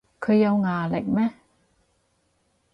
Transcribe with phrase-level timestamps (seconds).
[0.19, 1.31] 佢有牙力咩